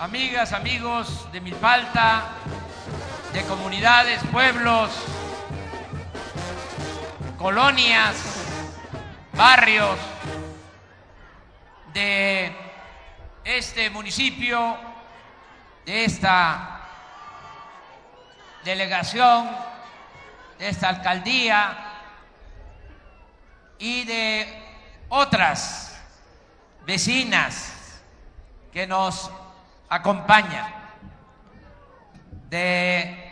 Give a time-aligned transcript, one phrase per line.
[0.00, 2.28] amigas, amigos de Milpalta,
[3.32, 4.90] de comunidades, pueblos,
[7.36, 8.16] colonias,
[9.32, 9.98] barrios
[11.92, 12.52] de
[13.44, 14.76] este municipio,
[15.84, 16.80] de esta
[18.64, 19.48] delegación,
[20.60, 21.76] de esta alcaldía
[23.80, 24.62] y de
[25.08, 26.00] otras
[26.86, 28.00] vecinas
[28.72, 29.30] que nos
[29.88, 30.66] acompañan
[32.48, 33.24] de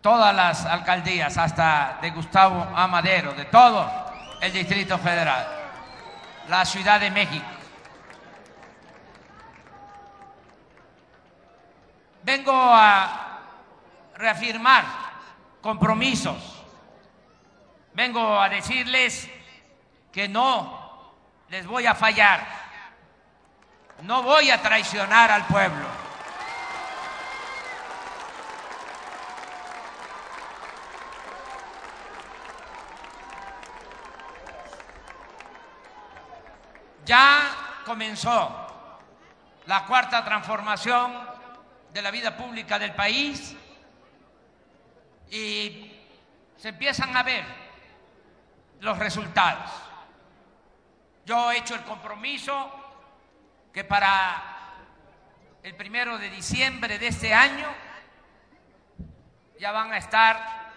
[0.00, 3.90] todas las alcaldías, hasta de Gustavo Amadero, de todo
[4.40, 5.46] el Distrito Federal,
[6.48, 7.46] la Ciudad de México.
[12.22, 13.40] Vengo a
[14.16, 14.84] reafirmar
[15.60, 16.64] compromisos,
[17.94, 19.30] vengo a decirles
[20.12, 21.14] que no
[21.48, 22.63] les voy a fallar,
[24.02, 25.86] no voy a traicionar al pueblo.
[37.06, 38.66] Ya comenzó
[39.66, 41.12] la cuarta transformación
[41.92, 43.54] de la vida pública del país
[45.30, 45.92] y
[46.56, 47.44] se empiezan a ver
[48.80, 49.70] los resultados.
[51.26, 52.83] Yo he hecho el compromiso
[53.74, 54.40] que para
[55.64, 57.66] el primero de diciembre de este año
[59.58, 60.72] ya van a estar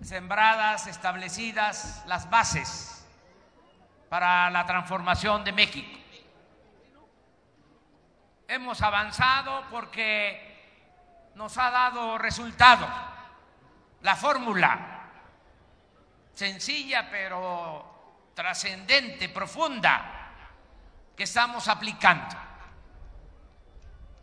[0.00, 3.06] sembradas, establecidas las bases
[4.08, 5.98] para la transformación de México.
[8.48, 12.88] Hemos avanzado porque nos ha dado resultado
[14.00, 15.10] la fórmula,
[16.32, 20.19] sencilla pero trascendente, profunda,
[21.20, 22.34] que estamos aplicando.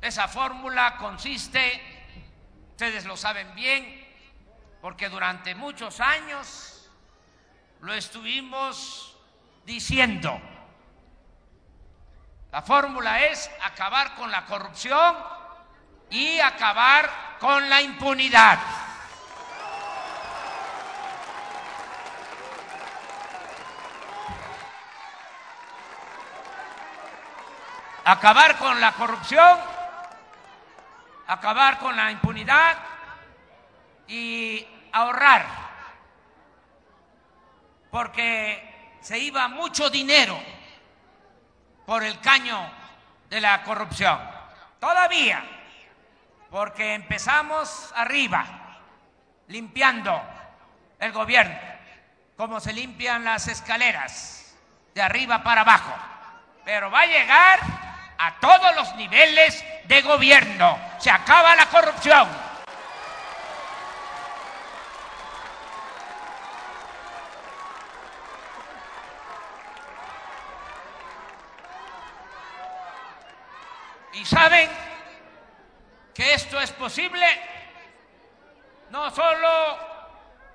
[0.02, 1.80] Esa fórmula consiste,
[2.72, 4.04] ustedes lo saben bien,
[4.82, 6.90] porque durante muchos años
[7.82, 9.16] lo estuvimos
[9.64, 10.42] diciendo,
[12.52, 15.18] la fórmula es acabar con la corrupción
[16.10, 18.58] y acabar con la impunidad.
[28.10, 29.60] Acabar con la corrupción,
[31.28, 32.78] acabar con la impunidad
[34.08, 35.46] y ahorrar,
[37.92, 40.40] porque se iba mucho dinero
[41.86, 42.58] por el caño
[43.30, 44.18] de la corrupción.
[44.80, 45.44] Todavía,
[46.50, 48.46] porque empezamos arriba,
[49.50, 50.22] limpiando
[50.98, 51.60] el gobierno,
[52.38, 54.56] como se limpian las escaleras,
[54.96, 55.94] de arriba para abajo.
[56.64, 57.87] Pero va a llegar
[58.18, 60.80] a todos los niveles de gobierno.
[61.00, 62.28] Se acaba la corrupción.
[74.14, 74.70] Y saben
[76.14, 77.26] que esto es posible
[78.90, 79.78] no solo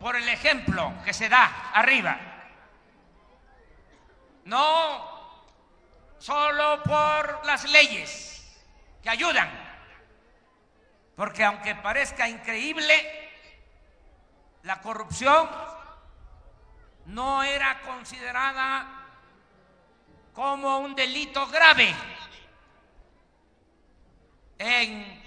[0.01, 2.19] por el ejemplo que se da arriba,
[4.45, 5.12] no
[6.23, 8.41] solo por las leyes
[9.03, 9.51] que ayudan,
[11.17, 12.95] porque aunque parezca increíble,
[14.63, 15.51] la corrupción
[17.07, 18.87] no era considerada
[20.33, 21.93] como un delito grave
[24.59, 25.21] en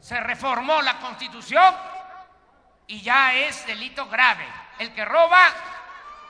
[0.00, 1.74] se reformó la constitución
[2.86, 4.46] y ya es delito grave.
[4.78, 5.52] El que roba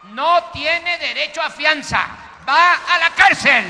[0.05, 2.07] no tiene derecho a fianza,
[2.49, 3.65] va a la cárcel.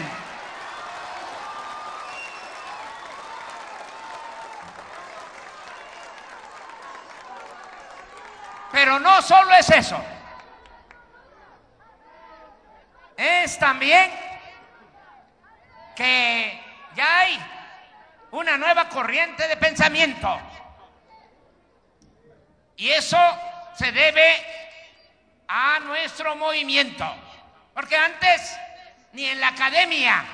[8.72, 9.98] Pero no solo es eso,
[13.16, 14.10] es también
[15.94, 16.62] que
[16.94, 17.38] ya hay
[18.32, 20.38] una nueva corriente de pensamiento.
[22.76, 23.18] Y eso
[23.74, 24.55] se debe
[25.48, 27.06] a nuestro movimiento.
[27.74, 28.56] Porque antes
[29.12, 30.24] ni en la academia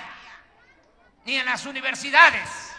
[1.24, 2.72] ni en las universidades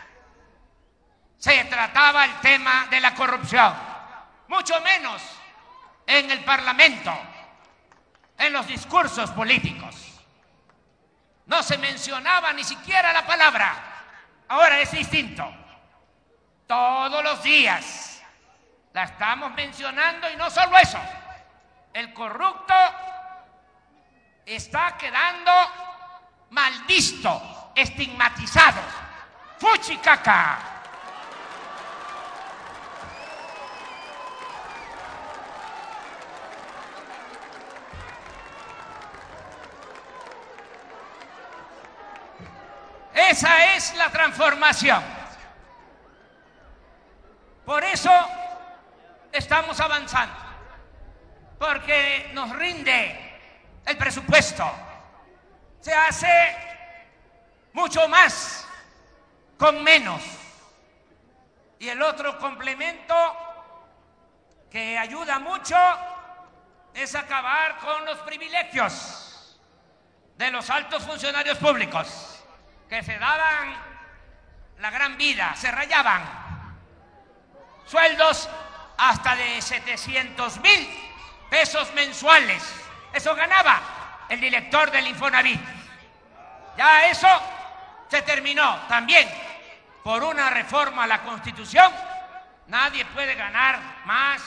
[1.37, 3.73] se trataba el tema de la corrupción,
[4.47, 5.21] mucho menos
[6.07, 7.13] en el Parlamento,
[8.37, 9.95] en los discursos políticos.
[11.45, 13.75] No se mencionaba ni siquiera la palabra.
[14.47, 15.45] Ahora es distinto.
[16.65, 18.21] Todos los días
[18.93, 20.99] la estamos mencionando y no solo eso.
[21.93, 22.73] El corrupto
[24.45, 25.51] está quedando
[26.49, 28.81] mal visto, estigmatizado.
[29.59, 30.73] Fuchicaca.
[43.13, 45.03] Esa es la transformación.
[47.65, 48.11] Por eso
[49.31, 50.35] estamos avanzando,
[51.63, 53.39] porque nos rinde
[53.85, 54.69] el presupuesto.
[55.79, 56.57] Se hace
[57.71, 58.67] mucho más
[59.57, 60.21] con menos.
[61.79, 63.15] Y el otro complemento
[64.69, 65.77] que ayuda mucho
[66.93, 69.57] es acabar con los privilegios
[70.35, 72.43] de los altos funcionarios públicos
[72.89, 73.73] que se daban
[74.79, 76.23] la gran vida, se rayaban.
[77.85, 78.49] Sueldos
[78.97, 81.12] hasta de 700 mil
[81.53, 82.63] pesos mensuales.
[83.13, 83.79] Eso ganaba
[84.27, 85.61] el director del Infonavit.
[86.75, 87.27] Ya eso
[88.09, 89.29] se terminó también
[90.03, 91.93] por una reforma a la Constitución.
[92.69, 94.41] Nadie puede ganar más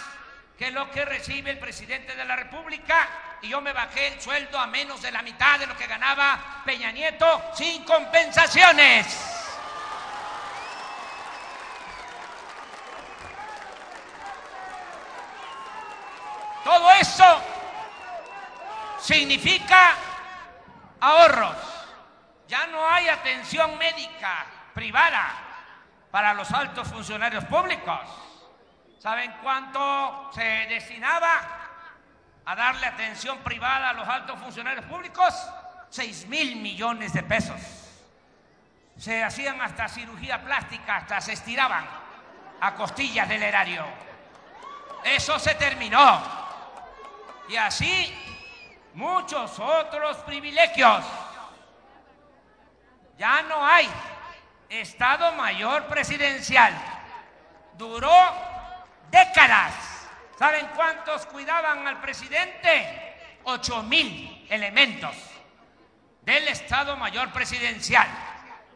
[0.59, 3.09] que lo que recibe el presidente de la República
[3.41, 6.63] y yo me bajé el sueldo a menos de la mitad de lo que ganaba
[6.65, 9.36] Peña Nieto sin compensaciones.
[16.67, 17.25] Todo eso
[18.99, 19.95] significa
[21.01, 21.57] ahorros.
[22.49, 25.33] Ya no hay atención médica privada
[26.11, 28.01] para los altos funcionarios públicos.
[28.99, 31.41] ¿Saben cuánto se destinaba
[32.45, 35.49] a darle atención privada a los altos funcionarios públicos?
[35.91, 37.61] 6 mil millones de pesos.
[38.97, 41.87] Se hacían hasta cirugía plástica, hasta se estiraban
[42.61, 43.85] a costillas del erario.
[45.05, 46.46] Eso se terminó.
[47.49, 48.15] Y así
[48.95, 51.05] muchos otros privilegios.
[53.19, 53.89] Ya no hay
[54.69, 56.75] Estado Mayor Presidencial.
[57.77, 58.13] Duró
[59.11, 59.97] décadas
[60.39, 63.41] ¿Saben cuántos cuidaban al presidente?
[63.45, 65.15] Ocho mil elementos
[66.21, 68.07] del Estado Mayor Presidencial.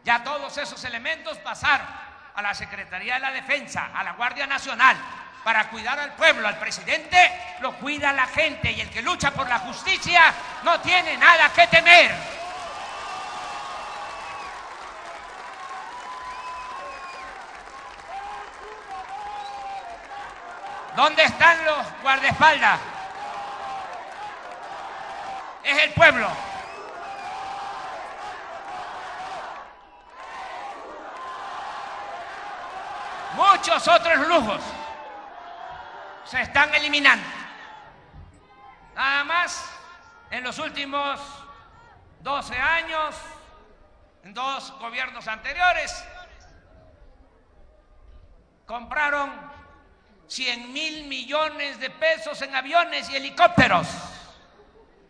[0.03, 1.87] Ya todos esos elementos pasaron
[2.35, 4.97] a la Secretaría de la Defensa, a la Guardia Nacional,
[5.45, 6.47] para cuidar al pueblo.
[6.47, 7.19] Al presidente
[7.61, 10.33] lo cuida la gente y el que lucha por la justicia
[10.63, 12.15] no tiene nada que temer.
[20.97, 22.81] ¿Dónde están los guardaespaldas?
[25.63, 26.29] Es el pueblo.
[33.37, 34.61] Muchos otros lujos
[36.31, 37.27] se están eliminando.
[38.95, 39.69] Nada más
[40.31, 41.21] en los últimos
[42.21, 43.17] 12 años,
[44.23, 46.05] en dos gobiernos anteriores,
[48.65, 49.33] compraron
[50.29, 53.89] 100 mil millones de pesos en aviones y helicópteros.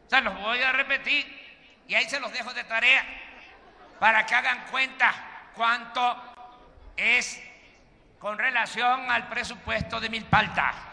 [0.06, 3.04] Se los voy a repetir y ahí se los dejo de tarea
[3.98, 5.12] para que hagan cuenta
[5.54, 6.16] cuánto
[6.96, 7.42] es
[8.18, 10.89] con relación al presupuesto de Milpalta.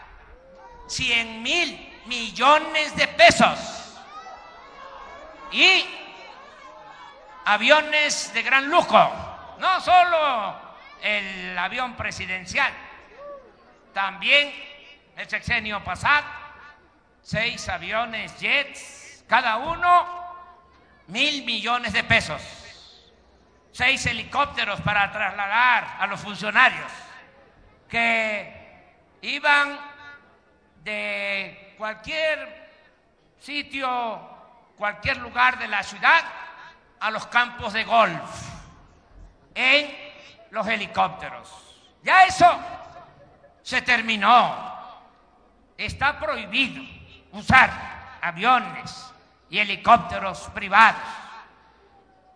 [0.88, 3.58] 100 mil millones de pesos.
[5.52, 5.84] Y
[7.44, 10.54] aviones de gran lujo, no solo
[11.02, 12.72] el avión presidencial,
[13.94, 14.52] también
[15.16, 16.26] el sexenio pasado,
[17.22, 20.18] seis aviones jets, cada uno
[21.08, 22.42] mil millones de pesos,
[23.72, 26.92] seis helicópteros para trasladar a los funcionarios
[27.88, 28.54] que
[29.22, 29.87] iban
[30.84, 32.70] de cualquier
[33.40, 34.20] sitio,
[34.76, 36.24] cualquier lugar de la ciudad
[37.00, 38.48] a los campos de golf
[39.54, 39.90] en
[40.50, 41.48] los helicópteros.
[42.02, 42.58] Ya eso
[43.62, 44.66] se terminó.
[45.76, 46.82] Está prohibido
[47.32, 49.12] usar aviones
[49.50, 51.02] y helicópteros privados.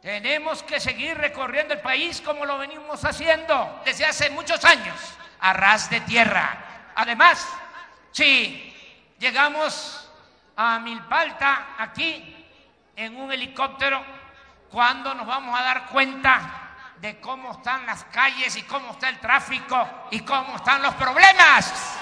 [0.01, 4.97] Tenemos que seguir recorriendo el país como lo venimos haciendo desde hace muchos años,
[5.41, 6.91] a ras de tierra.
[6.97, 7.49] Además,
[8.12, 8.73] si
[9.19, 10.11] llegamos
[10.57, 12.47] a Milpalta aquí
[12.95, 14.04] en un helicóptero,
[14.71, 16.62] ¿cuándo nos vamos a dar cuenta
[17.02, 21.99] de cómo están las calles y cómo está el tráfico y cómo están los problemas.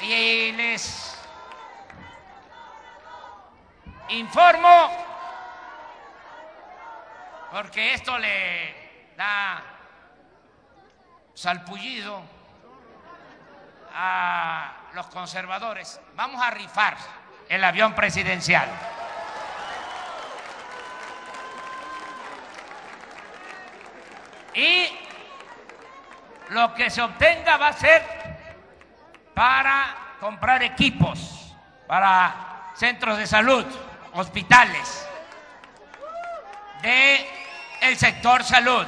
[0.00, 1.20] Y les
[4.08, 4.90] informo,
[7.50, 9.62] porque esto le da
[11.34, 12.22] salpullido
[13.94, 16.96] a los conservadores, vamos a rifar
[17.48, 18.68] el avión presidencial.
[24.54, 24.88] Y
[26.50, 28.02] lo que se obtenga va a ser
[29.34, 31.38] para comprar equipos
[31.88, 33.64] para centros de salud,
[34.12, 35.08] hospitales,
[36.82, 37.37] de
[37.80, 38.86] el sector salud.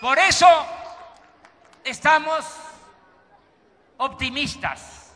[0.00, 0.66] Por eso
[1.84, 2.44] estamos
[3.98, 5.14] optimistas,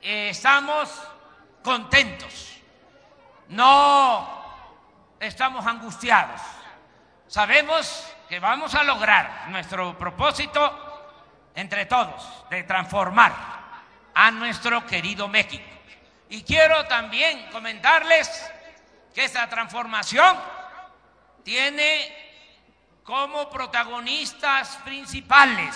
[0.00, 0.90] estamos
[1.62, 2.56] contentos,
[3.48, 4.28] no
[5.18, 6.40] estamos angustiados.
[7.26, 10.88] Sabemos que vamos a lograr nuestro propósito
[11.54, 13.32] entre todos de transformar
[14.14, 15.68] a nuestro querido México.
[16.28, 18.50] Y quiero también comentarles
[19.14, 20.38] que esta transformación
[21.42, 22.16] tiene
[23.04, 25.74] como protagonistas principales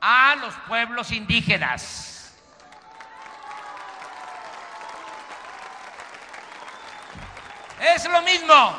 [0.00, 2.34] a los pueblos indígenas.
[7.80, 8.76] Es lo mismo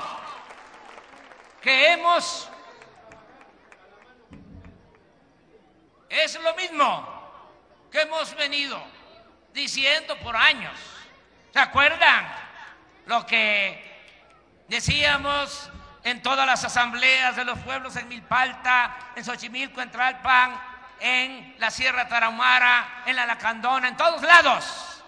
[1.61, 2.49] que hemos
[6.09, 7.07] es lo mismo
[7.91, 8.81] que hemos venido
[9.53, 10.77] diciendo por años.
[11.53, 12.46] ¿Se acuerdan
[13.07, 15.69] lo que decíamos
[16.03, 20.61] en todas las asambleas de los pueblos en Milpalta, en Xochimilco, en Tralpan,
[20.99, 25.03] en la Sierra Tarahumara, en la Lacandona, en todos lados.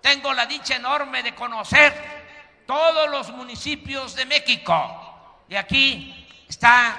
[0.00, 5.44] Tengo la dicha enorme de conocer todos los municipios de México.
[5.48, 6.96] Y aquí está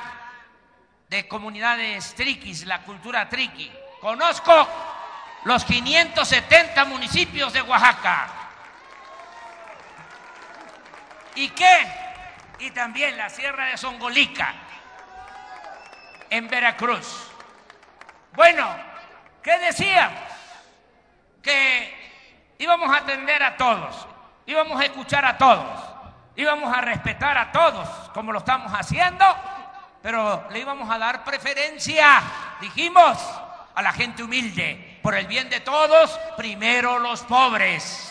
[1.07, 3.71] de comunidades triquis, la cultura triqui.
[4.00, 4.67] Conozco
[5.45, 8.40] los 570 municipios de Oaxaca.
[11.35, 11.88] ¿Y qué?
[12.59, 14.53] Y también la Sierra de Songolica,
[16.29, 17.31] en Veracruz.
[18.33, 18.67] Bueno,
[19.41, 20.19] ¿qué decíamos?
[21.41, 24.07] Que íbamos a atender a todos,
[24.45, 25.79] íbamos a escuchar a todos,
[26.35, 29.25] íbamos a respetar a todos, como lo estamos haciendo,
[30.01, 32.21] pero le íbamos a dar preferencia,
[32.59, 33.17] dijimos,
[33.73, 35.00] a la gente humilde.
[35.01, 38.11] Por el bien de todos, primero los pobres.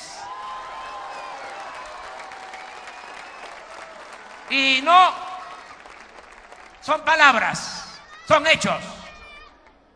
[4.50, 5.14] Y no
[6.80, 8.83] son palabras, son hechos.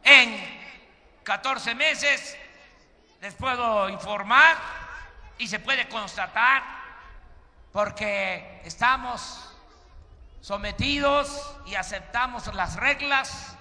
[0.02, 0.54] En
[1.24, 2.36] 14 meses
[3.20, 4.56] les puedo informar
[5.38, 6.62] y se puede constatar
[7.72, 9.50] porque estamos
[10.40, 13.56] sometidos y aceptamos las reglas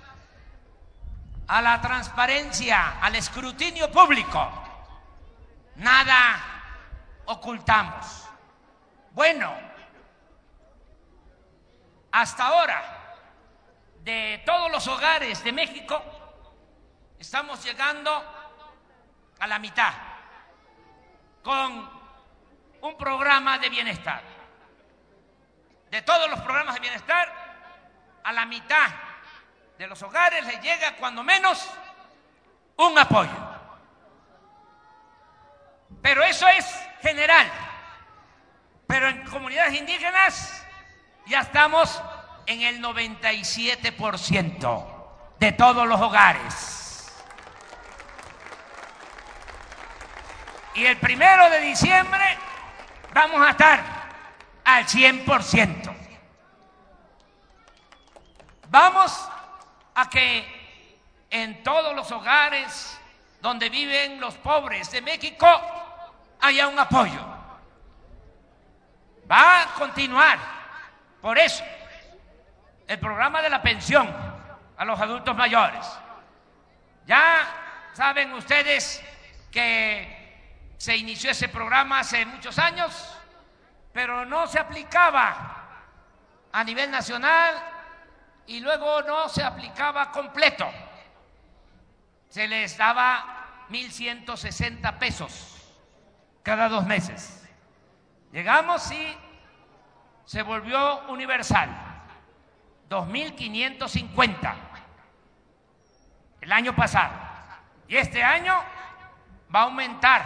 [1.47, 4.47] a la transparencia, al escrutinio público.
[5.77, 6.39] Nada
[7.25, 8.27] ocultamos.
[9.11, 9.72] Bueno,
[12.13, 12.83] hasta ahora,
[14.03, 16.01] de todos los hogares de México,
[17.19, 18.11] estamos llegando
[19.39, 19.93] a la mitad
[21.43, 21.89] con
[22.81, 24.33] un programa de bienestar
[25.93, 27.31] de todos los programas de bienestar,
[28.23, 28.87] a la mitad
[29.77, 31.69] de los hogares les llega cuando menos
[32.77, 33.29] un apoyo.
[36.01, 36.65] Pero eso es
[36.99, 37.47] general.
[38.87, 40.62] Pero en comunidades indígenas
[41.25, 42.01] ya estamos
[42.45, 44.85] en el 97%
[45.39, 47.11] de todos los hogares.
[50.75, 52.37] Y el primero de diciembre
[53.13, 53.83] vamos a estar
[54.65, 55.95] al 100%.
[58.69, 59.29] Vamos
[59.93, 60.43] a que
[61.29, 62.99] en todos los hogares
[63.39, 65.47] donde viven los pobres de México
[66.41, 67.21] haya un apoyo.
[69.29, 70.62] Va a continuar.
[71.23, 71.63] Por eso,
[72.85, 74.13] el programa de la pensión
[74.77, 75.87] a los adultos mayores.
[77.07, 79.03] Ya saben ustedes
[79.49, 83.17] que se inició ese programa hace muchos años
[83.93, 85.61] pero no se aplicaba
[86.51, 87.55] a nivel nacional
[88.47, 90.67] y luego no se aplicaba completo.
[92.27, 95.71] Se les daba 1.160 pesos
[96.41, 97.47] cada dos meses.
[98.31, 99.17] Llegamos y
[100.25, 101.69] se volvió universal,
[102.89, 104.53] 2.550
[106.41, 107.11] el año pasado.
[107.87, 108.53] Y este año
[109.53, 110.23] va a aumentar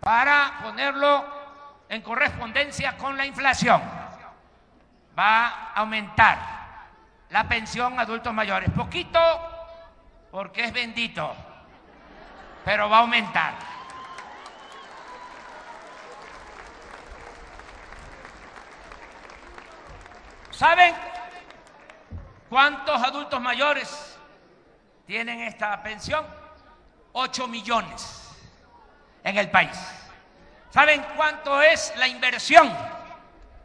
[0.00, 1.24] para ponerlo
[1.88, 3.80] en correspondencia con la inflación.
[5.18, 6.38] Va a aumentar
[7.30, 8.70] la pensión a adultos mayores.
[8.70, 9.18] Poquito
[10.30, 11.34] porque es bendito,
[12.64, 13.54] pero va a aumentar.
[20.56, 20.94] ¿Saben
[22.48, 24.18] cuántos adultos mayores
[25.06, 26.26] tienen esta pensión?
[27.12, 28.34] 8 millones
[29.22, 29.78] en el país.
[30.70, 32.74] ¿Saben cuánto es la inversión?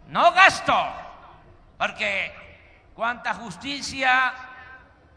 [0.07, 0.86] No gasto,
[1.77, 2.33] porque
[2.93, 4.33] cuánta justicia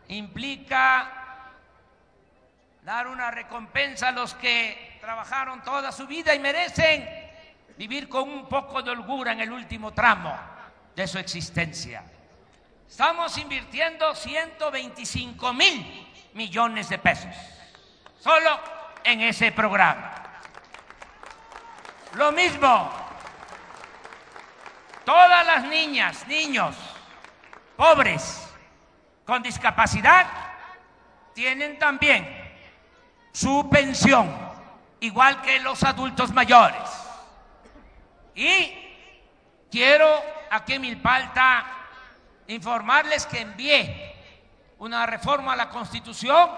[0.06, 1.10] implica
[2.82, 7.04] dar una recompensa a los que trabajaron toda su vida y merecen
[7.76, 10.53] vivir con un poco de holgura en el último tramo
[10.94, 12.04] de su existencia.
[12.88, 17.34] Estamos invirtiendo 125 mil millones de pesos
[18.24, 18.58] solo
[19.04, 20.14] en ese programa.
[22.14, 22.90] Lo mismo,
[25.04, 26.74] todas las niñas, niños,
[27.76, 28.48] pobres,
[29.26, 30.26] con discapacidad,
[31.34, 32.26] tienen también
[33.32, 34.34] su pensión,
[35.00, 36.88] igual que los adultos mayores.
[38.34, 38.83] Y
[39.74, 41.66] quiero aquí en Milpalta
[42.46, 44.14] informarles que envié
[44.78, 46.48] una reforma a la Constitución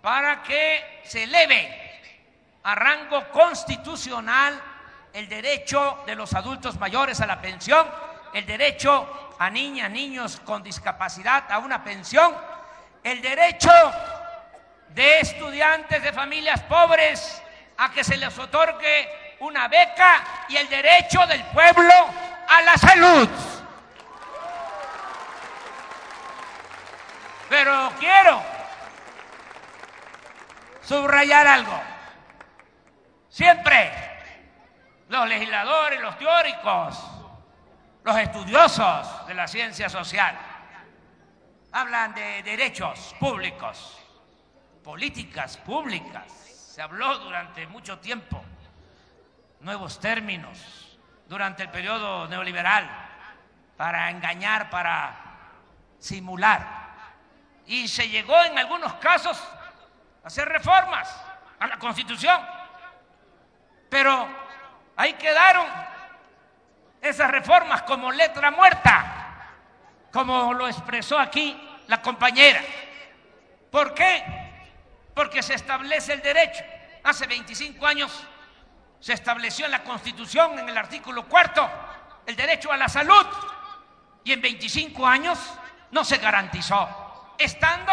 [0.00, 2.00] para que se eleve
[2.62, 4.58] a rango constitucional
[5.12, 7.86] el derecho de los adultos mayores a la pensión,
[8.32, 12.34] el derecho a niñas, niños con discapacidad a una pensión,
[13.04, 13.70] el derecho
[14.88, 17.42] de estudiantes de familias pobres
[17.76, 21.92] a que se les otorgue una beca y el derecho del pueblo
[22.48, 23.28] a la salud.
[27.48, 28.42] Pero quiero
[30.82, 31.80] subrayar algo.
[33.28, 33.92] Siempre
[35.08, 36.98] los legisladores, los teóricos,
[38.02, 40.36] los estudiosos de la ciencia social
[41.72, 43.98] hablan de derechos públicos,
[44.82, 46.24] políticas públicas.
[46.74, 48.42] Se habló durante mucho tiempo,
[49.60, 52.88] nuevos términos, durante el periodo neoliberal,
[53.76, 55.16] para engañar, para
[55.98, 56.86] simular.
[57.66, 59.42] Y se llegó en algunos casos
[60.24, 61.08] hacer reformas
[61.58, 62.40] a la Constitución.
[63.88, 64.28] Pero
[64.96, 65.66] ahí quedaron
[67.00, 69.52] esas reformas como letra muerta,
[70.12, 72.60] como lo expresó aquí la compañera.
[73.70, 74.24] ¿Por qué?
[75.14, 76.64] Porque se establece el derecho.
[77.04, 78.26] Hace 25 años
[79.06, 81.70] se estableció en la Constitución, en el artículo cuarto,
[82.26, 83.24] el derecho a la salud.
[84.24, 85.38] Y en 25 años
[85.92, 87.92] no se garantizó, estando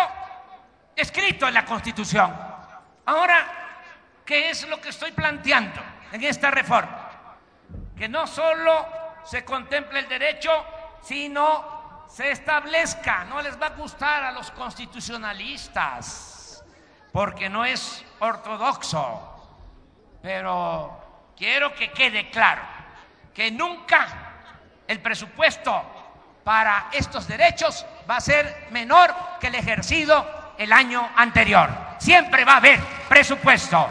[0.95, 2.35] escrito en la Constitución.
[3.05, 3.45] Ahora,
[4.25, 5.79] ¿qué es lo que estoy planteando
[6.11, 7.11] en esta reforma?
[7.95, 8.87] Que no solo
[9.23, 10.65] se contemple el derecho,
[11.03, 16.65] sino se establezca, no les va a gustar a los constitucionalistas,
[17.11, 19.29] porque no es ortodoxo,
[20.19, 21.02] pero
[21.37, 22.61] quiero que quede claro
[23.33, 24.07] que nunca
[24.87, 25.83] el presupuesto
[26.43, 31.69] para estos derechos va a ser menor que el ejercido el año anterior.
[31.99, 33.89] Siempre va a haber presupuesto.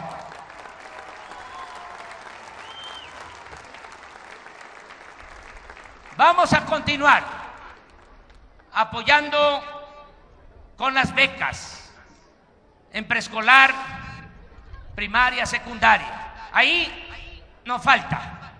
[6.15, 7.23] Vamos a continuar
[8.71, 9.63] apoyando
[10.77, 11.91] con las becas
[12.91, 13.73] en preescolar,
[14.95, 16.31] primaria, secundaria.
[16.51, 17.02] Ahí
[17.65, 18.53] no falta,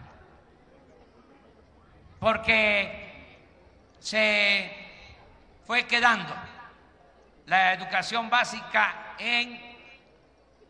[2.19, 3.37] porque
[3.99, 4.71] se
[5.65, 6.33] fue quedando
[7.45, 9.59] la educación básica en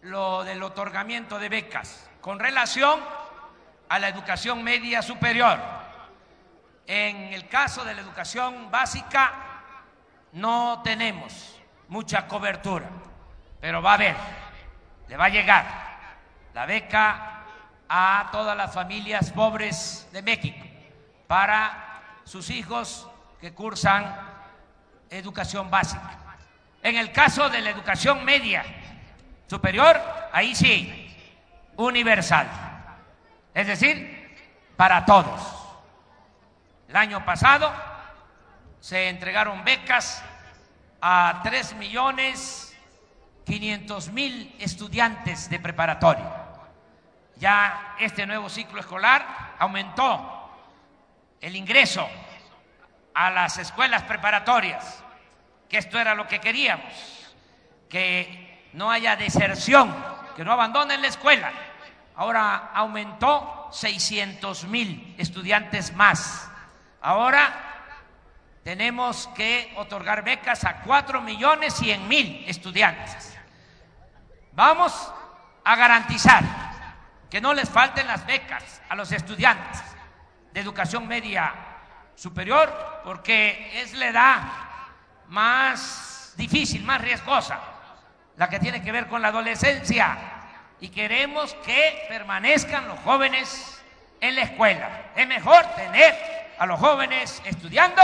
[0.03, 2.99] lo del otorgamiento de becas con relación
[3.89, 5.59] a la educación media superior.
[6.85, 9.33] En el caso de la educación básica
[10.33, 12.89] no tenemos mucha cobertura,
[13.61, 14.15] pero va a haber,
[15.07, 15.65] le va a llegar
[16.53, 17.32] la beca
[17.89, 20.65] a todas las familias pobres de México
[21.27, 23.07] para sus hijos
[23.39, 24.15] que cursan
[25.09, 26.19] educación básica.
[26.81, 28.63] En el caso de la educación media
[29.47, 31.15] superior, ahí sí,
[31.77, 32.47] universal.
[33.53, 34.35] Es decir,
[34.75, 35.41] para todos.
[36.89, 37.71] El año pasado
[38.79, 40.23] se entregaron becas
[41.01, 42.75] a 3 millones
[43.45, 46.42] 500 mil estudiantes de preparatoria.
[47.35, 50.51] Ya este nuevo ciclo escolar aumentó
[51.41, 52.07] el ingreso
[53.13, 55.03] a las escuelas preparatorias
[55.73, 56.93] que esto era lo que queríamos,
[57.89, 59.91] que no haya deserción,
[60.35, 61.51] que no abandonen la escuela.
[62.15, 66.47] Ahora aumentó 600 mil estudiantes más.
[67.01, 67.51] Ahora
[68.63, 73.35] tenemos que otorgar becas a 4 millones 100 mil estudiantes.
[74.51, 75.11] Vamos
[75.63, 76.43] a garantizar
[77.33, 79.81] que no les falten las becas a los estudiantes
[80.51, 81.51] de educación media
[82.13, 84.39] superior, porque es la edad
[85.29, 87.59] más difícil, más riesgosa,
[88.37, 90.15] la que tiene que ver con la adolescencia.
[90.79, 93.83] Y queremos que permanezcan los jóvenes
[94.21, 94.89] en la escuela.
[95.15, 96.15] Es mejor tener
[96.59, 98.03] a los jóvenes estudiando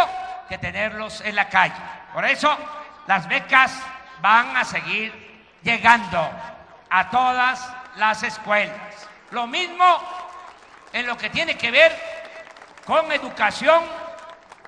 [0.49, 1.75] que tenerlos en la calle.
[2.15, 2.57] Por eso
[3.05, 3.79] las becas
[4.23, 5.13] van a seguir
[5.61, 6.31] llegando
[6.89, 9.09] a todas las escuelas.
[9.31, 9.85] Lo mismo
[10.91, 11.95] en lo que tiene que ver
[12.85, 13.83] con educación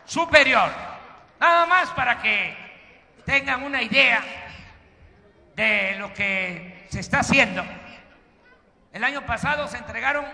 [0.05, 0.69] superior.
[1.39, 2.55] Nada más para que
[3.25, 4.21] tengan una idea
[5.55, 7.63] de lo que se está haciendo.
[8.93, 10.25] El año pasado se entregaron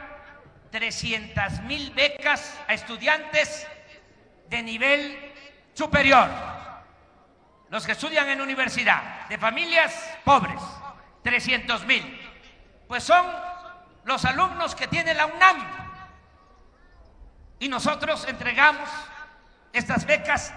[0.71, 3.67] 300 mil becas a estudiantes
[4.49, 5.33] de nivel
[5.73, 6.29] superior,
[7.69, 10.61] los que estudian en universidad, de familias pobres,
[11.23, 12.21] 300 mil.
[12.87, 13.25] Pues son
[14.08, 15.67] los alumnos que tiene la UNAM.
[17.60, 18.89] Y nosotros entregamos
[19.74, 20.54] estas becas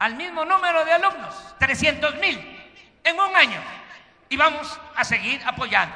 [0.00, 3.60] al mismo número de alumnos, 300 mil, en un año.
[4.28, 5.94] Y vamos a seguir apoyando.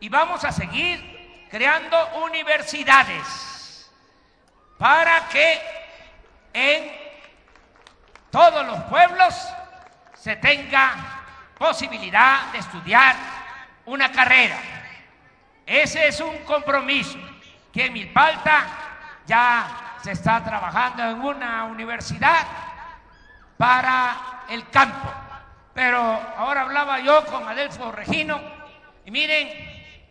[0.00, 3.90] Y vamos a seguir creando universidades
[4.76, 5.62] para que
[6.52, 6.92] en
[8.30, 9.34] todos los pueblos
[10.12, 11.22] se tenga
[11.56, 13.16] posibilidad de estudiar
[13.86, 14.83] una carrera.
[15.66, 17.18] Ese es un compromiso
[17.72, 18.66] que en Milpalta
[19.26, 22.46] ya se está trabajando en una universidad
[23.56, 25.10] para el campo.
[25.72, 25.98] Pero
[26.36, 28.40] ahora hablaba yo con Adelfo Regino
[29.04, 29.48] y miren,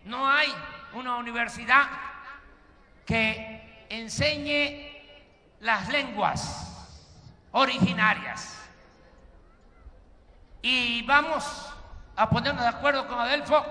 [0.06, 0.54] no hay
[0.94, 1.84] una universidad
[3.06, 4.92] que enseñe
[5.60, 7.00] las lenguas
[7.52, 8.60] originarias.
[10.62, 11.74] Y vamos
[12.16, 13.64] a ponernos de acuerdo con Adelfo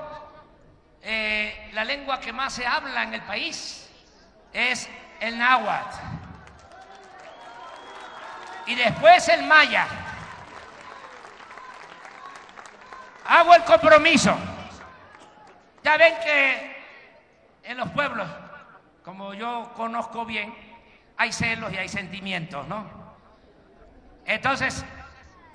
[1.04, 3.90] eh, la lengua que más se habla en el país
[4.52, 4.88] es
[5.20, 5.96] el náhuatl.
[8.66, 9.86] Y después el maya.
[13.26, 14.36] Hago el compromiso.
[15.82, 16.76] Ya ven que
[17.64, 18.28] en los pueblos,
[19.04, 20.54] como yo conozco bien,
[21.16, 22.86] hay celos y hay sentimientos, ¿no?
[24.24, 24.84] Entonces,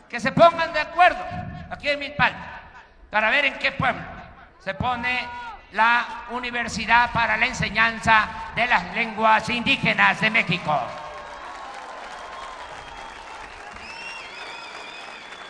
[0.09, 1.23] que se pongan de acuerdo
[1.69, 2.33] aquí en Milpal
[3.09, 4.16] para ver en qué pueblo
[4.59, 5.27] se pone
[5.71, 10.81] la Universidad para la Enseñanza de las Lenguas Indígenas de México.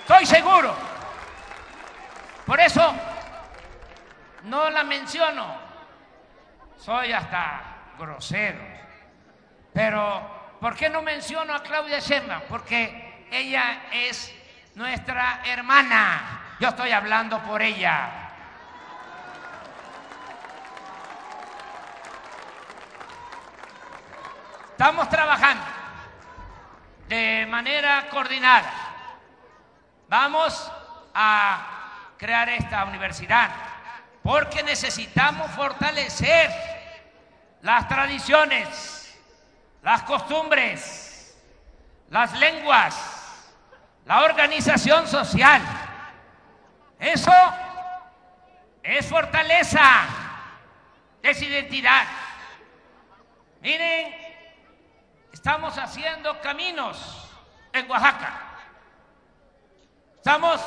[0.02, 0.74] Estoy seguro.
[2.46, 2.96] Por eso
[4.44, 5.46] no la menciono.
[6.78, 7.62] Soy hasta
[8.00, 8.64] grosero.
[9.74, 12.44] Pero, ¿por qué no menciono a Claudia Sheinbaum?
[12.48, 14.34] Porque ella es
[14.76, 16.56] nuestra hermana.
[16.60, 18.27] Yo estoy hablando por ella.
[24.78, 25.66] Estamos trabajando
[27.08, 28.72] de manera coordinada.
[30.08, 30.72] Vamos
[31.16, 33.50] a crear esta universidad
[34.22, 36.52] porque necesitamos fortalecer
[37.64, 39.20] las tradiciones,
[39.82, 41.36] las costumbres,
[42.12, 43.52] las lenguas,
[44.06, 45.60] la organización social.
[47.00, 47.34] Eso
[48.84, 50.06] es fortaleza,
[51.24, 52.06] es identidad.
[53.60, 54.27] Miren
[55.38, 57.30] Estamos haciendo caminos
[57.72, 58.58] en Oaxaca.
[60.16, 60.60] Estamos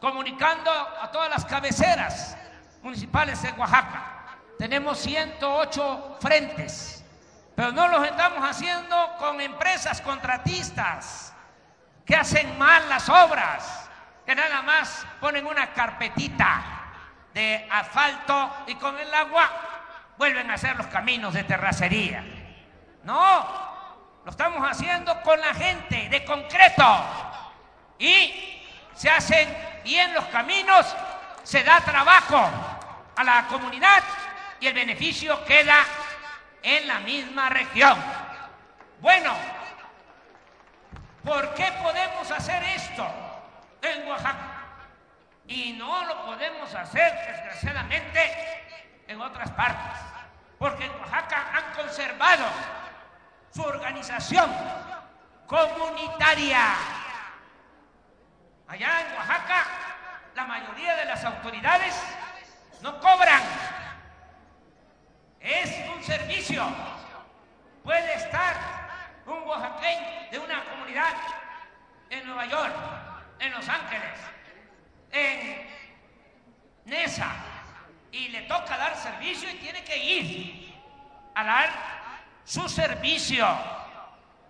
[0.00, 2.36] comunicando a todas las cabeceras
[2.82, 4.26] municipales en Oaxaca.
[4.58, 7.04] Tenemos 108 frentes,
[7.54, 11.32] pero no los estamos haciendo con empresas contratistas
[12.04, 13.88] que hacen mal las obras,
[14.26, 16.64] que nada más ponen una carpetita
[17.32, 19.48] de asfalto y con el agua
[20.18, 22.24] vuelven a hacer los caminos de terracería.
[23.04, 23.67] No,
[24.24, 26.84] lo estamos haciendo con la gente, de concreto.
[27.98, 28.62] Y
[28.94, 29.48] se hacen
[29.84, 30.86] bien los caminos,
[31.42, 32.50] se da trabajo
[33.16, 34.02] a la comunidad
[34.60, 35.84] y el beneficio queda
[36.62, 37.96] en la misma región.
[39.00, 39.32] Bueno,
[41.24, 43.06] ¿por qué podemos hacer esto
[43.82, 44.64] en Oaxaca?
[45.46, 50.00] Y no lo podemos hacer, desgraciadamente, en otras partes.
[50.58, 52.44] Porque en Oaxaca han conservado
[53.54, 54.50] su organización
[55.46, 56.74] comunitaria.
[58.68, 59.64] Allá en Oaxaca,
[60.34, 61.94] la mayoría de las autoridades
[62.82, 63.42] no cobran.
[65.40, 66.64] Es un servicio.
[67.82, 68.54] Puede estar
[69.26, 71.14] un oaxaqueño de una comunidad
[72.10, 72.74] en Nueva York,
[73.38, 74.18] en Los Ángeles,
[75.12, 75.66] en
[76.84, 77.32] Nesa,
[78.12, 80.74] y le toca dar servicio y tiene que ir
[81.34, 81.97] a dar
[82.48, 83.46] su servicio.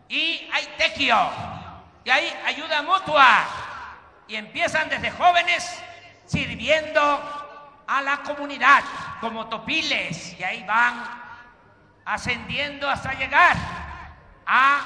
[0.09, 1.31] Y hay tequio,
[2.05, 3.45] y hay ayuda mutua,
[4.27, 5.83] y empiezan desde jóvenes
[6.25, 8.85] sirviendo a la comunidad
[9.21, 11.05] como topiles, y ahí van
[12.05, 13.57] ascendiendo hasta llegar
[14.47, 14.81] a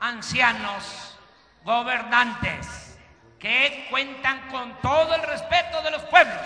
[0.00, 1.18] ancianos
[1.62, 2.98] gobernantes
[3.38, 6.42] que cuentan con todo el respeto de los pueblos.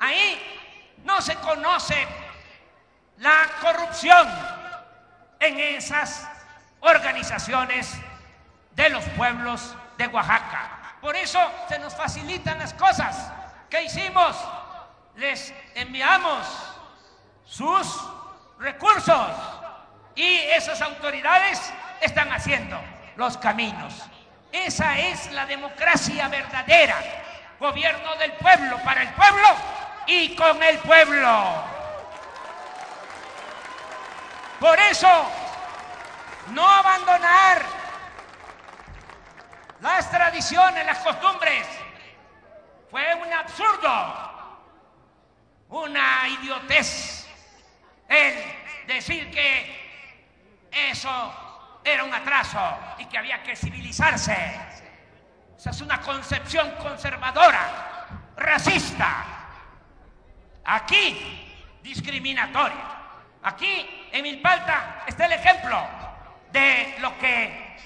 [0.00, 2.06] Ahí no se conoce
[3.18, 4.28] la corrupción
[5.42, 6.28] en esas
[6.80, 7.92] organizaciones
[8.70, 10.96] de los pueblos de Oaxaca.
[11.00, 13.30] Por eso se nos facilitan las cosas.
[13.68, 14.36] ¿Qué hicimos?
[15.16, 16.46] Les enviamos
[17.44, 18.08] sus
[18.58, 19.28] recursos
[20.14, 22.80] y esas autoridades están haciendo
[23.16, 23.94] los caminos.
[24.52, 26.96] Esa es la democracia verdadera.
[27.58, 29.48] Gobierno del pueblo para el pueblo
[30.06, 31.71] y con el pueblo.
[34.62, 35.28] Por eso,
[36.50, 37.62] no abandonar
[39.80, 41.66] las tradiciones, las costumbres.
[42.88, 44.60] Fue un absurdo,
[45.68, 47.26] una idiotez
[48.08, 48.36] el
[48.86, 50.20] decir que
[50.70, 52.60] eso era un atraso
[52.98, 54.60] y que había que civilizarse.
[55.58, 59.24] Esa es una concepción conservadora, racista,
[60.64, 63.00] Aquí, discriminatoria.
[63.42, 65.82] Aquí, en Milpalta, está el ejemplo
[66.52, 67.76] de lo que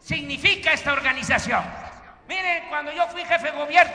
[0.00, 1.64] significa esta organización.
[2.28, 3.92] Miren, cuando yo fui jefe de gobierno,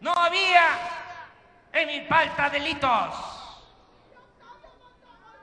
[0.00, 0.64] no había
[1.72, 3.14] en Milpalta delitos.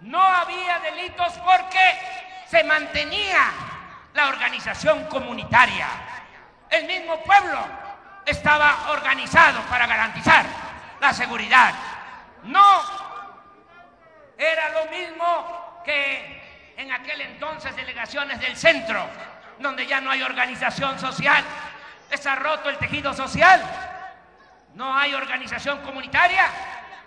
[0.02, 2.00] No había delitos porque
[2.48, 3.52] se mantenía
[4.14, 5.88] la organización comunitaria.
[6.70, 7.60] El mismo pueblo
[8.26, 10.46] estaba organizado para garantizar
[11.00, 11.74] la seguridad.
[12.44, 12.97] No
[14.38, 16.42] era lo mismo que
[16.78, 19.08] en aquel entonces delegaciones del centro,
[19.60, 21.44] donde ya no hay organización social,
[22.12, 23.62] está roto el tejido social,
[24.76, 26.46] no hay organización comunitaria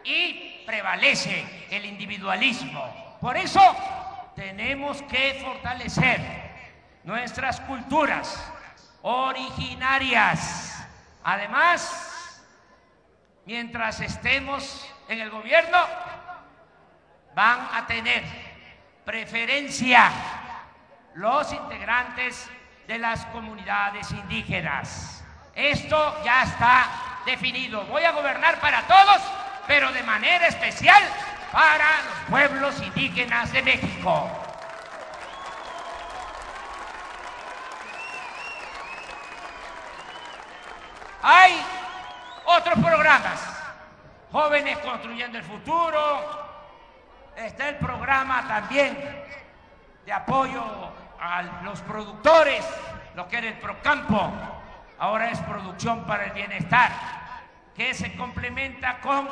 [0.02, 3.18] y prevalece el individualismo.
[3.20, 3.60] Por eso
[4.34, 6.20] tenemos que fortalecer
[7.04, 8.52] nuestras culturas
[9.02, 10.84] originarias.
[11.22, 12.42] Además,
[13.46, 15.78] mientras estemos en el gobierno,
[17.40, 18.22] van a tener
[19.02, 20.10] preferencia
[21.14, 22.46] los integrantes
[22.86, 25.24] de las comunidades indígenas.
[25.54, 26.86] Esto ya está
[27.24, 27.86] definido.
[27.86, 29.22] Voy a gobernar para todos,
[29.66, 31.02] pero de manera especial
[31.50, 34.30] para los pueblos indígenas de México.
[41.22, 41.58] Hay
[42.44, 43.40] otros programas.
[44.30, 46.49] Jóvenes construyendo el futuro.
[47.36, 48.96] Está el programa también
[50.04, 50.62] de apoyo
[51.20, 52.64] a los productores,
[53.14, 54.32] lo que era el Procampo,
[54.98, 56.90] ahora es producción para el bienestar,
[57.74, 59.28] que se complementa con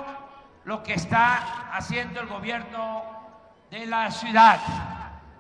[0.64, 3.04] lo que está haciendo el gobierno
[3.70, 4.60] de la ciudad.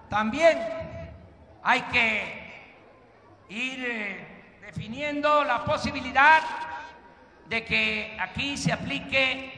[0.08, 0.58] También
[1.62, 2.74] hay que
[3.48, 6.42] ir eh, definiendo la posibilidad
[7.46, 9.52] de que aquí se aplique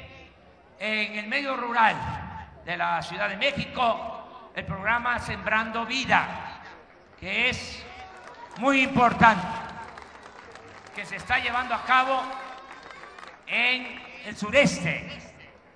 [0.78, 1.96] en el medio rural
[2.64, 6.61] de la Ciudad de México el programa Sembrando Vida,
[7.18, 7.85] que es
[8.59, 9.46] muy importante,
[10.94, 12.20] que se está llevando a cabo
[13.46, 15.09] en el sureste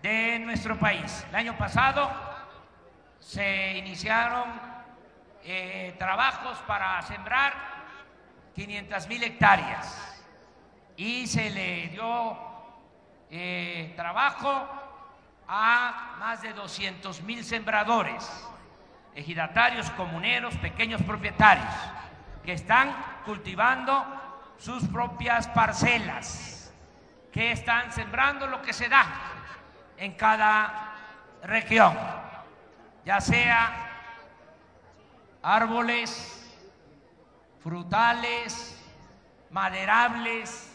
[0.02, 1.24] de nuestro país.
[1.30, 2.10] El año pasado
[3.20, 4.44] se iniciaron
[5.44, 7.54] eh, trabajos para sembrar
[8.54, 10.24] 500 mil hectáreas
[10.96, 12.38] y se le dio
[13.30, 14.83] eh, trabajo
[15.48, 18.28] a más de 200 mil sembradores,
[19.14, 21.74] ejidatarios, comuneros, pequeños propietarios,
[22.44, 24.04] que están cultivando
[24.58, 26.72] sus propias parcelas,
[27.32, 29.06] que están sembrando lo que se da
[29.96, 30.94] en cada
[31.42, 31.96] región,
[33.04, 33.90] ya sea
[35.42, 36.40] árboles,
[37.62, 38.80] frutales,
[39.50, 40.70] maderables,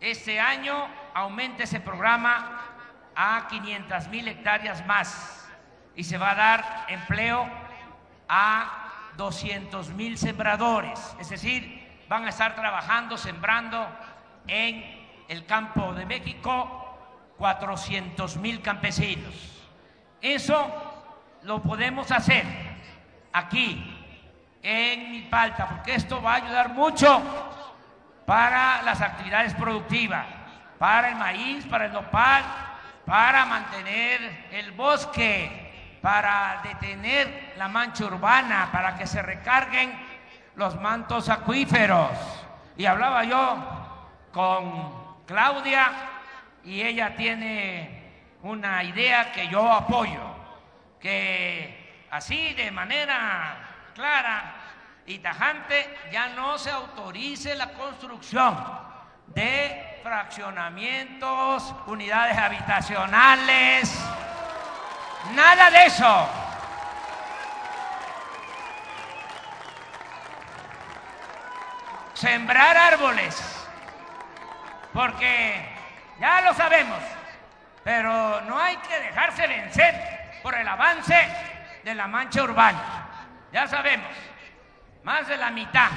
[0.00, 2.71] este año aumenta ese programa
[3.16, 5.48] a 500 mil hectáreas más
[5.94, 7.48] y se va a dar empleo
[8.28, 13.86] a 200 mil sembradores, es decir, van a estar trabajando, sembrando
[14.46, 14.82] en
[15.28, 16.98] el campo de México
[17.36, 19.34] 400 mil campesinos.
[20.20, 20.70] Eso
[21.42, 22.44] lo podemos hacer
[23.32, 23.98] aquí
[24.62, 27.20] en Milpalta, porque esto va a ayudar mucho
[28.26, 30.26] para las actividades productivas,
[30.78, 32.44] para el maíz, para el nopal,
[33.12, 39.92] para mantener el bosque, para detener la mancha urbana, para que se recarguen
[40.54, 42.08] los mantos acuíferos.
[42.74, 45.92] Y hablaba yo con Claudia
[46.64, 50.34] y ella tiene una idea que yo apoyo,
[50.98, 54.54] que así de manera clara
[55.04, 58.56] y tajante ya no se autorice la construcción
[59.26, 63.94] de fraccionamientos, unidades habitacionales,
[65.34, 66.28] nada de eso.
[72.14, 73.66] Sembrar árboles,
[74.92, 75.68] porque
[76.20, 76.98] ya lo sabemos,
[77.84, 81.28] pero no hay que dejarse vencer por el avance
[81.84, 83.06] de la mancha urbana.
[83.52, 84.10] Ya sabemos,
[85.04, 85.90] más de la mitad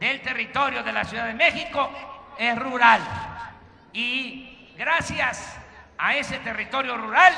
[0.00, 3.00] del territorio de la Ciudad de México es rural.
[3.92, 5.56] Y gracias
[5.98, 7.32] a ese territorio rural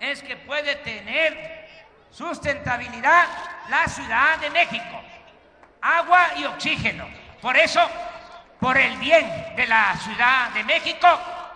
[0.00, 1.68] es que puede tener
[2.10, 3.26] sustentabilidad
[3.68, 5.00] la Ciudad de México.
[5.80, 7.06] Agua y oxígeno.
[7.40, 7.80] Por eso,
[8.60, 11.08] por el bien de la Ciudad de México,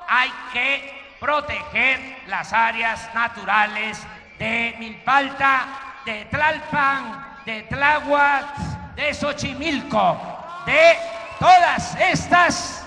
[0.08, 4.04] hay que proteger las áreas naturales
[4.38, 5.66] de Milpalta,
[6.04, 8.56] de Tlalpan, de Tláhuac,
[8.94, 10.96] de Xochimilco, de
[11.38, 12.86] todas estas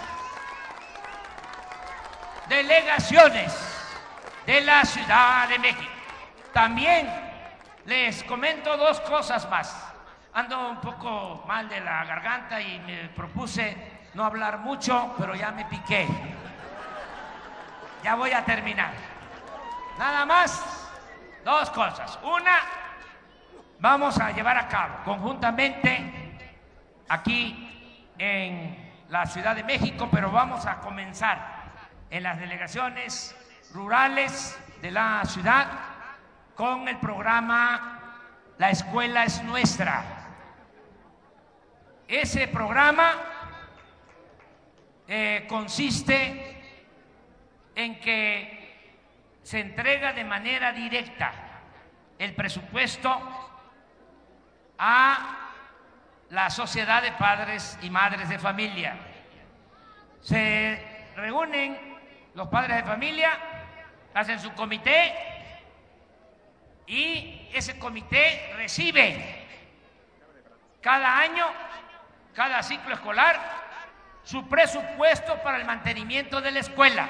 [2.47, 3.53] delegaciones
[4.45, 5.91] de la Ciudad de México.
[6.53, 7.07] También
[7.85, 9.85] les comento dos cosas más.
[10.33, 13.75] Ando un poco mal de la garganta y me propuse
[14.13, 16.07] no hablar mucho, pero ya me piqué.
[18.03, 18.93] Ya voy a terminar.
[19.97, 20.89] Nada más,
[21.43, 22.17] dos cosas.
[22.23, 22.59] Una,
[23.79, 26.39] vamos a llevar a cabo conjuntamente
[27.09, 27.68] aquí
[28.19, 28.77] en
[29.09, 31.71] la Ciudad de México, pero vamos a comenzar
[32.09, 33.35] en las delegaciones
[33.73, 35.67] rurales de la ciudad
[36.55, 37.95] con el programa
[38.57, 40.03] La escuela es nuestra.
[42.07, 43.13] Ese programa
[45.07, 46.61] eh, consiste
[47.75, 48.59] en que
[49.41, 51.31] se entrega de manera directa
[52.17, 53.09] el presupuesto
[54.77, 55.38] a
[56.29, 58.97] la sociedad de padres y madres de familia.
[60.21, 61.77] Se reúnen
[62.35, 63.31] los padres de familia,
[64.13, 65.13] hacen su comité
[66.87, 69.47] y ese comité recibe
[70.81, 71.45] cada año,
[72.33, 73.39] cada ciclo escolar,
[74.23, 77.07] su presupuesto para el mantenimiento de la escuela.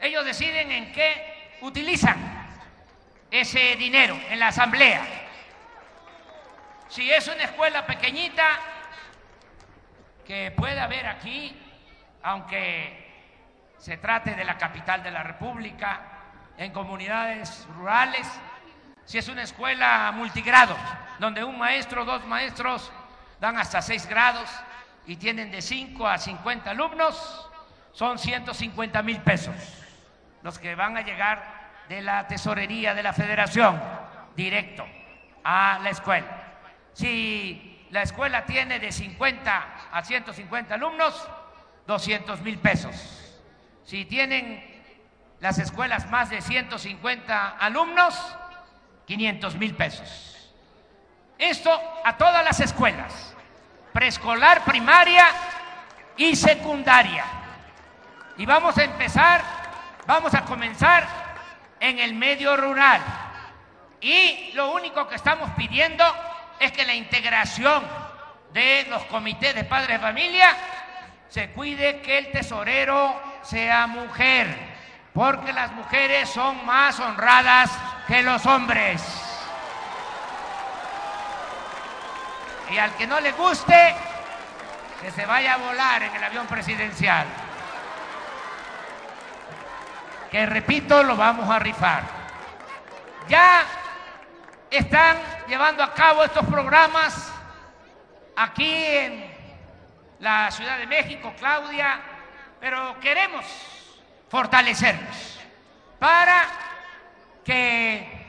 [0.00, 2.16] Ellos deciden en qué utilizan
[3.30, 5.02] ese dinero en la asamblea.
[6.90, 8.42] Si es una escuela pequeñita,
[10.26, 11.56] que puede haber aquí,
[12.24, 13.30] aunque
[13.78, 16.00] se trate de la capital de la República,
[16.58, 18.26] en comunidades rurales,
[19.04, 20.76] si es una escuela multigrado,
[21.20, 22.90] donde un maestro, dos maestros
[23.38, 24.50] dan hasta seis grados
[25.06, 27.48] y tienen de 5 a 50 alumnos,
[27.92, 29.54] son 150 mil pesos
[30.42, 33.80] los que van a llegar de la tesorería de la federación
[34.34, 34.84] directo
[35.44, 36.49] a la escuela.
[36.94, 41.28] Si la escuela tiene de 50 a 150 alumnos,
[41.86, 42.94] 200 mil pesos.
[43.84, 44.62] Si tienen
[45.40, 48.14] las escuelas más de 150 alumnos,
[49.06, 50.52] 500 mil pesos.
[51.38, 51.70] Esto
[52.04, 53.34] a todas las escuelas,
[53.92, 55.26] preescolar, primaria
[56.16, 57.24] y secundaria.
[58.36, 59.42] Y vamos a empezar,
[60.06, 61.08] vamos a comenzar
[61.80, 63.00] en el medio rural.
[64.00, 66.04] Y lo único que estamos pidiendo
[66.60, 67.82] es que la integración
[68.52, 70.54] de los comités de padres de familia
[71.28, 74.54] se cuide que el tesorero sea mujer,
[75.14, 77.70] porque las mujeres son más honradas
[78.06, 79.02] que los hombres.
[82.70, 83.94] Y al que no le guste,
[85.00, 87.26] que se vaya a volar en el avión presidencial.
[90.30, 92.02] Que repito, lo vamos a rifar.
[93.28, 93.64] Ya
[94.70, 95.16] están
[95.48, 97.32] llevando a cabo estos programas
[98.36, 99.30] aquí en
[100.20, 102.00] la Ciudad de México, Claudia,
[102.60, 103.44] pero queremos
[104.28, 105.40] fortalecerlos
[105.98, 106.44] para
[107.44, 108.20] que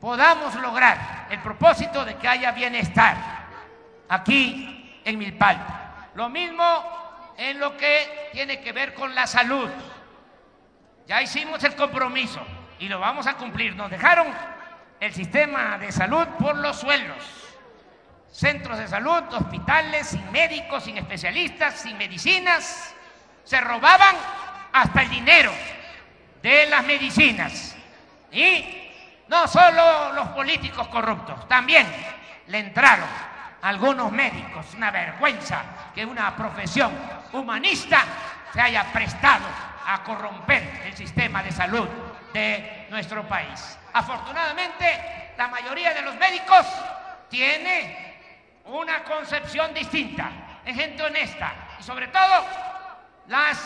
[0.00, 3.16] podamos lograr el propósito de que haya bienestar
[4.08, 6.08] aquí en Milpalta.
[6.14, 9.70] Lo mismo en lo que tiene que ver con la salud.
[11.06, 12.40] Ya hicimos el compromiso
[12.78, 13.74] y lo vamos a cumplir.
[13.74, 14.28] Nos dejaron
[15.00, 17.16] el sistema de salud por los suelos.
[18.30, 22.94] Centros de salud, hospitales, sin médicos, sin especialistas, sin medicinas.
[23.42, 24.14] Se robaban
[24.72, 25.50] hasta el dinero
[26.42, 27.74] de las medicinas.
[28.30, 28.92] Y
[29.28, 31.86] no solo los políticos corruptos, también
[32.46, 33.08] le entraron
[33.62, 34.66] algunos médicos.
[34.76, 35.62] Una vergüenza
[35.94, 36.92] que una profesión
[37.32, 38.04] humanista
[38.52, 39.46] se haya prestado
[39.86, 41.88] a corromper el sistema de salud
[42.32, 43.78] de nuestro país.
[43.92, 46.66] Afortunadamente, la mayoría de los médicos
[47.28, 48.18] tiene
[48.66, 50.30] una concepción distinta,
[50.64, 52.46] es gente honesta y sobre todo
[53.28, 53.58] las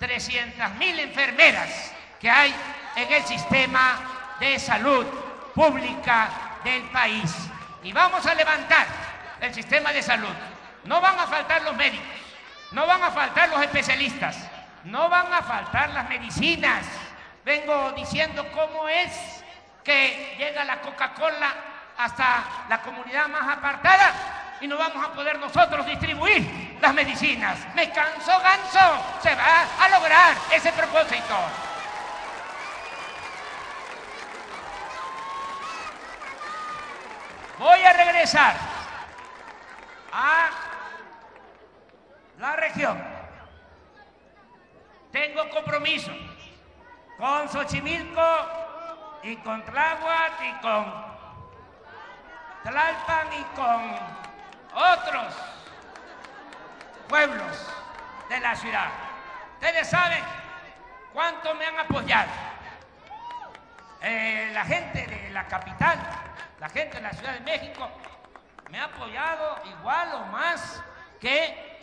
[0.00, 2.54] 300.000 enfermeras que hay
[2.96, 5.06] en el sistema de salud
[5.54, 6.28] pública
[6.64, 7.34] del país.
[7.82, 8.86] Y vamos a levantar
[9.40, 10.34] el sistema de salud.
[10.84, 12.06] No van a faltar los médicos,
[12.72, 14.36] no van a faltar los especialistas,
[14.84, 16.86] no van a faltar las medicinas.
[17.46, 19.44] Vengo diciendo cómo es
[19.84, 21.54] que llega la Coca-Cola
[21.96, 27.56] hasta la comunidad más apartada y no vamos a poder nosotros distribuir las medicinas.
[27.76, 31.36] Me canso ganso, se va a lograr ese propósito.
[37.60, 38.56] Voy a regresar
[40.12, 40.50] a
[42.40, 43.00] la región.
[45.12, 46.10] Tengo compromiso
[47.18, 48.22] con Xochimilco
[49.22, 51.06] y con Tláhuac y con
[52.62, 53.96] Tlalpan y con
[54.74, 55.34] otros
[57.08, 57.72] pueblos
[58.28, 58.88] de la ciudad.
[59.54, 60.22] Ustedes saben
[61.12, 62.30] cuánto me han apoyado.
[64.02, 65.98] Eh, la gente de la capital,
[66.60, 67.88] la gente de la Ciudad de México,
[68.70, 70.82] me ha apoyado igual o más
[71.20, 71.80] que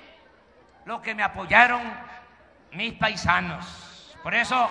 [0.85, 1.81] lo que me apoyaron
[2.71, 4.15] mis paisanos.
[4.21, 4.69] Por eso,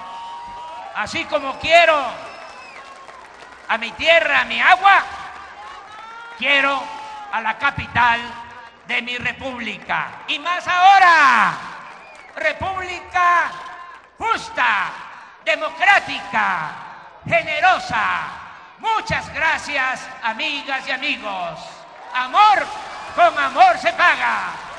[0.97, 1.97] así como quiero
[3.68, 5.03] a mi tierra, a mi agua,
[6.38, 6.82] quiero
[7.32, 8.20] a la capital
[8.86, 10.09] de mi república.
[10.28, 11.53] Y más ahora,
[12.36, 13.51] república
[14.18, 14.90] justa,
[15.45, 16.70] democrática,
[17.26, 18.43] generosa.
[18.78, 21.61] Muchas gracias, amigas y amigos.
[22.14, 22.66] Amor
[23.14, 24.72] con amor se paga.